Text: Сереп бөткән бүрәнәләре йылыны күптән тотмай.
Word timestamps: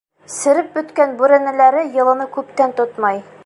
Сереп 0.35 0.71
бөткән 0.77 1.13
бүрәнәләре 1.21 1.83
йылыны 1.99 2.29
күптән 2.39 2.75
тотмай. 2.81 3.25